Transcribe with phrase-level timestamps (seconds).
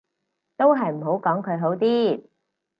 [0.57, 2.23] 都係唔好講佢好啲